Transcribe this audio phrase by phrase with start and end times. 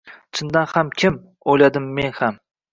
[0.37, 1.21] “Chindan ham, kim?”–
[1.55, 2.45] oʻyladim men ham.